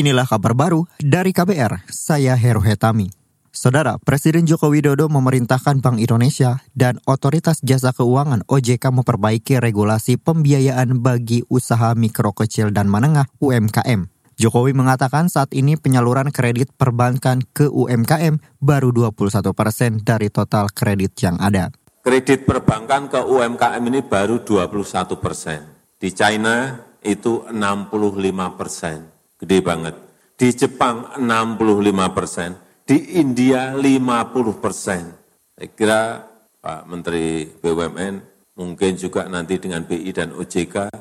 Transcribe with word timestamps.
Inilah 0.00 0.24
kabar 0.24 0.56
baru 0.56 0.88
dari 0.96 1.28
KBR, 1.28 1.84
saya 1.92 2.32
Heru 2.32 2.64
Hetami. 2.64 3.12
Saudara, 3.52 4.00
Presiden 4.00 4.48
Joko 4.48 4.72
Widodo 4.72 5.12
memerintahkan 5.12 5.84
Bank 5.84 6.00
Indonesia 6.00 6.64
dan 6.72 7.04
Otoritas 7.04 7.60
Jasa 7.60 7.92
Keuangan 7.92 8.48
OJK 8.48 8.80
memperbaiki 8.96 9.60
regulasi 9.60 10.16
pembiayaan 10.16 11.04
bagi 11.04 11.44
usaha 11.52 11.92
mikro 11.92 12.32
kecil 12.32 12.72
dan 12.72 12.88
menengah 12.88 13.28
UMKM. 13.44 14.08
Jokowi 14.40 14.72
mengatakan 14.72 15.28
saat 15.28 15.52
ini 15.52 15.76
penyaluran 15.76 16.32
kredit 16.32 16.72
perbankan 16.80 17.44
ke 17.52 17.68
UMKM 17.68 18.40
baru 18.56 18.96
21 18.96 19.52
persen 19.52 20.00
dari 20.00 20.32
total 20.32 20.72
kredit 20.72 21.12
yang 21.20 21.36
ada. 21.44 21.76
Kredit 22.00 22.48
perbankan 22.48 23.12
ke 23.12 23.20
UMKM 23.20 23.84
ini 23.84 24.00
baru 24.00 24.40
21 24.48 24.64
persen. 25.20 25.60
Di 26.00 26.08
China 26.16 26.88
itu 27.04 27.44
65 27.52 28.56
persen 28.56 29.19
gede 29.40 29.58
banget. 29.64 29.96
Di 30.36 30.52
Jepang 30.52 31.16
65 31.16 32.16
persen, 32.16 32.50
di 32.84 33.16
India 33.16 33.72
50 33.76 34.60
persen. 34.60 35.02
Saya 35.56 35.68
kira 35.72 36.00
Pak 36.60 36.84
Menteri 36.88 37.48
BUMN 37.48 38.14
mungkin 38.56 38.92
juga 39.00 39.24
nanti 39.28 39.56
dengan 39.56 39.84
BI 39.84 40.12
dan 40.12 40.36
OJK 40.36 40.92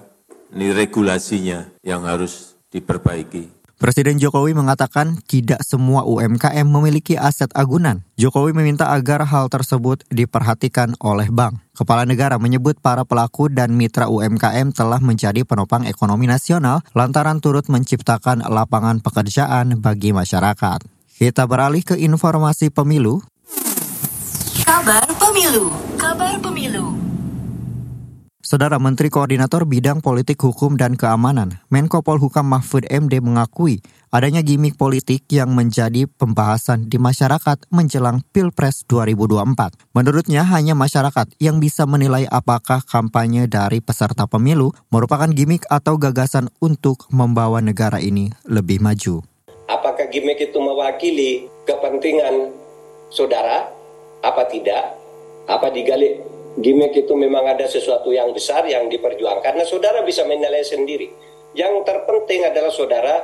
ini 0.55 0.71
regulasinya 0.73 1.67
yang 1.83 2.07
harus 2.07 2.55
diperbaiki. 2.71 3.58
Presiden 3.79 4.19
Jokowi 4.19 4.51
mengatakan 4.51 5.23
tidak 5.23 5.63
semua 5.63 6.03
UMKM 6.03 6.67
memiliki 6.67 7.15
aset 7.15 7.47
agunan. 7.55 8.03
Jokowi 8.19 8.51
meminta 8.51 8.91
agar 8.91 9.23
hal 9.23 9.47
tersebut 9.47 10.03
diperhatikan 10.11 10.99
oleh 10.99 11.31
bank. 11.31 11.63
Kepala 11.71 12.03
negara 12.03 12.35
menyebut 12.35 12.75
para 12.83 13.07
pelaku 13.07 13.47
dan 13.47 13.71
mitra 13.71 14.11
UMKM 14.11 14.75
telah 14.75 14.99
menjadi 14.99 15.47
penopang 15.47 15.87
ekonomi 15.87 16.27
nasional 16.27 16.83
lantaran 16.91 17.39
turut 17.39 17.71
menciptakan 17.71 18.43
lapangan 18.51 18.99
pekerjaan 18.99 19.79
bagi 19.79 20.11
masyarakat. 20.11 20.83
Kita 21.15 21.47
beralih 21.47 21.87
ke 21.87 21.95
informasi 21.95 22.75
pemilu. 22.75 23.23
Kabar 24.67 25.07
pemilu. 25.15 25.71
Kabar 25.95 26.35
pemilu. 26.43 26.98
Saudara 28.49 28.81
Menteri 28.81 29.13
Koordinator 29.13 29.61
Bidang 29.69 30.01
Politik 30.01 30.41
Hukum 30.41 30.73
dan 30.73 30.97
Keamanan, 30.97 31.61
Menko 31.69 32.01
Polhukam 32.01 32.49
Mahfud 32.49 32.81
MD 32.89 33.21
mengakui 33.21 33.77
adanya 34.09 34.41
gimmick 34.41 34.73
politik 34.73 35.21
yang 35.29 35.53
menjadi 35.53 36.09
pembahasan 36.09 36.89
di 36.89 36.97
masyarakat 36.97 37.69
menjelang 37.69 38.25
Pilpres 38.33 38.89
2024. 38.89 39.93
Menurutnya 39.93 40.41
hanya 40.49 40.73
masyarakat 40.73 41.29
yang 41.37 41.61
bisa 41.61 41.85
menilai 41.85 42.25
apakah 42.25 42.81
kampanye 42.81 43.45
dari 43.45 43.85
peserta 43.85 44.25
pemilu 44.25 44.73
merupakan 44.89 45.29
gimmick 45.29 45.69
atau 45.69 46.01
gagasan 46.01 46.49
untuk 46.57 47.05
membawa 47.13 47.61
negara 47.61 48.01
ini 48.01 48.33
lebih 48.49 48.81
maju. 48.81 49.21
Apakah 49.69 50.09
gimmick 50.09 50.41
itu 50.41 50.57
mewakili 50.57 51.45
kepentingan 51.69 52.49
saudara? 53.13 53.69
Apa 54.25 54.49
tidak? 54.49 54.97
Apa 55.45 55.69
digali 55.69 56.38
gimmick 56.59 56.95
itu 56.95 57.13
memang 57.15 57.47
ada 57.47 57.65
sesuatu 57.65 58.11
yang 58.11 58.31
besar 58.31 58.67
yang 58.67 58.87
diperjuangkan. 58.87 59.55
Nah, 59.55 59.67
saudara 59.67 60.03
bisa 60.03 60.23
menilai 60.27 60.63
sendiri. 60.63 61.07
Yang 61.57 61.87
terpenting 61.87 62.45
adalah 62.45 62.69
saudara 62.69 63.15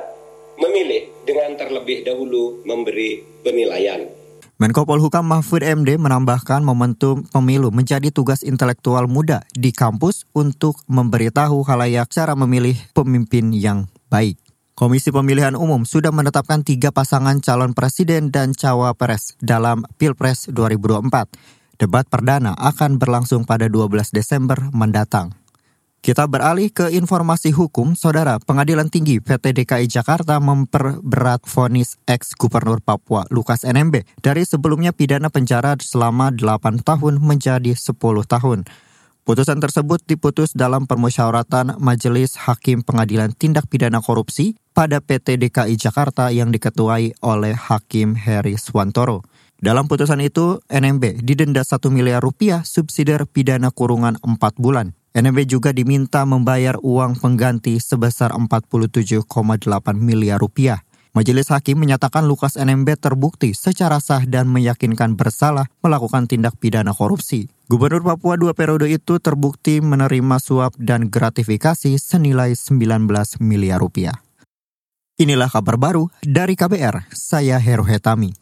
memilih 0.57 1.11
dengan 1.27 1.53
terlebih 1.59 2.07
dahulu 2.07 2.63
memberi 2.63 3.21
penilaian. 3.43 4.07
Menko 4.55 4.87
Polhukam 4.87 5.27
Mahfud 5.27 5.67
MD 5.67 5.99
menambahkan 5.99 6.63
momentum 6.63 7.27
pemilu 7.27 7.75
menjadi 7.75 8.07
tugas 8.07 8.39
intelektual 8.39 9.03
muda 9.03 9.43
di 9.51 9.75
kampus 9.75 10.23
untuk 10.31 10.79
memberitahu 10.87 11.59
halayak 11.67 12.07
cara 12.07 12.39
memilih 12.39 12.79
pemimpin 12.95 13.51
yang 13.51 13.91
baik. 14.07 14.39
Komisi 14.75 15.11
Pemilihan 15.11 15.59
Umum 15.59 15.83
sudah 15.83 16.11
menetapkan 16.11 16.63
tiga 16.63 16.91
pasangan 16.91 17.43
calon 17.43 17.75
presiden 17.75 18.31
dan 18.31 18.55
cawapres 18.55 19.35
dalam 19.43 19.83
Pilpres 19.99 20.47
2024. 20.47 21.64
Debat 21.75 22.07
perdana 22.07 22.55
akan 22.55 22.95
berlangsung 22.95 23.43
pada 23.43 23.67
12 23.67 24.15
Desember 24.15 24.55
mendatang. 24.71 25.35
Kita 26.05 26.29
beralih 26.29 26.69
ke 26.69 26.93
informasi 26.93 27.49
hukum, 27.49 27.97
Saudara. 27.97 28.37
Pengadilan 28.37 28.93
Tinggi 28.93 29.17
PT 29.17 29.57
DKI 29.57 29.89
Jakarta 29.89 30.37
memperberat 30.37 31.41
vonis 31.49 31.97
ex-gubernur 32.05 32.77
Papua 32.85 33.25
Lukas 33.33 33.65
NMB 33.65 34.21
dari 34.21 34.45
sebelumnya 34.45 34.93
pidana 34.93 35.33
penjara 35.33 35.73
selama 35.81 36.29
8 36.29 36.85
tahun 36.85 37.17
menjadi 37.17 37.73
10 37.73 37.97
tahun. 38.21 38.69
Putusan 39.25 39.57
tersebut 39.57 40.05
diputus 40.05 40.53
dalam 40.53 40.85
permusyawaratan 40.85 41.81
Majelis 41.81 42.37
Hakim 42.37 42.85
Pengadilan 42.85 43.33
Tindak 43.33 43.65
Pidana 43.65 43.97
Korupsi 43.97 44.53
pada 44.77 45.01
PT 45.01 45.41
DKI 45.41 45.73
Jakarta 45.73 46.29
yang 46.29 46.53
diketuai 46.53 47.17
oleh 47.25 47.57
Hakim 47.57 48.13
Heri 48.13 48.61
Swantoro. 48.61 49.25
Dalam 49.59 49.87
putusan 49.87 50.19
itu, 50.19 50.59
NMB 50.67 51.23
didenda 51.23 51.63
1 51.63 51.79
miliar 51.87 52.19
rupiah 52.19 52.67
subsidi 52.67 53.15
pidana 53.31 53.71
kurungan 53.71 54.19
4 54.19 54.59
bulan. 54.59 54.91
NMB 55.15 55.47
juga 55.47 55.71
diminta 55.71 56.27
membayar 56.27 56.75
uang 56.83 57.15
pengganti 57.15 57.79
sebesar 57.79 58.35
47,8 58.35 59.23
miliar 59.95 60.43
rupiah. 60.43 60.83
Majelis 61.15 61.47
Hakim 61.47 61.79
menyatakan 61.79 62.27
Lukas 62.27 62.59
NMB 62.59 62.99
terbukti 62.99 63.55
secara 63.55 64.03
sah 64.03 64.27
dan 64.27 64.51
meyakinkan 64.51 65.15
bersalah 65.15 65.71
melakukan 65.79 66.27
tindak 66.27 66.59
pidana 66.59 66.91
korupsi. 66.91 67.47
Gubernur 67.71 68.03
Papua 68.03 68.35
dua 68.35 68.51
periode 68.51 68.91
itu 68.91 69.23
terbukti 69.23 69.79
menerima 69.79 70.35
suap 70.43 70.75
dan 70.75 71.07
gratifikasi 71.07 71.95
senilai 71.95 72.51
19 72.51 73.07
miliar 73.39 73.79
rupiah. 73.79 74.19
Inilah 75.15 75.47
kabar 75.47 75.79
baru 75.79 76.11
dari 76.19 76.59
KBR, 76.59 77.07
saya 77.15 77.55
Heru 77.63 77.87
Hetami. 77.87 78.35